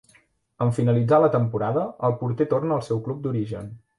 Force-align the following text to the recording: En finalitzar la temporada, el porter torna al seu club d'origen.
En 0.65 0.71
finalitzar 0.77 1.19
la 1.25 1.29
temporada, 1.35 1.85
el 2.09 2.17
porter 2.23 2.47
torna 2.57 2.75
al 2.81 2.83
seu 2.91 3.05
club 3.09 3.23
d'origen. 3.27 3.71